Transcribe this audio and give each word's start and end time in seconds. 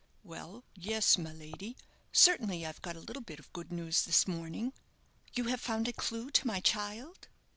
"Well, 0.23 0.63
yes, 0.73 1.19
my 1.19 1.31
lady; 1.31 1.77
certainly 2.11 2.65
I've 2.65 2.81
got 2.81 2.95
a 2.95 2.99
little 2.99 3.21
bit 3.21 3.37
of 3.37 3.53
good 3.53 3.71
news 3.71 4.01
this 4.05 4.27
morning." 4.27 4.73
"You 5.35 5.43
have 5.43 5.61
found 5.61 5.87
a 5.87 5.93
clue 5.93 6.31
to 6.31 6.47
my 6.47 6.59
child?" 6.59 7.27